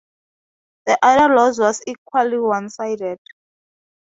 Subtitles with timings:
[0.87, 3.19] The other loss was equally one-sided.